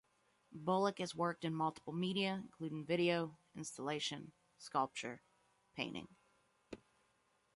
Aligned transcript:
Bulloch 0.55 0.97
has 0.97 1.13
worked 1.13 1.45
in 1.45 1.53
multiple 1.53 1.93
media, 1.93 2.39
including 2.43 2.87
video, 2.87 3.37
installation, 3.55 4.31
sculpture, 4.57 5.21
painting. 5.75 6.07